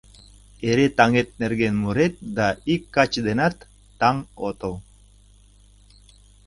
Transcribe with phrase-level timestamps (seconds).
[0.69, 3.55] —Эре таҥет нерген мурет да ик каче денат
[3.99, 4.15] таҥ
[4.47, 4.73] отыл!..